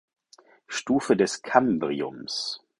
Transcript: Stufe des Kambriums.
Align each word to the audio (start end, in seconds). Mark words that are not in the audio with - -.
Stufe 0.65 1.15
des 1.15 1.43
Kambriums. 1.43 2.63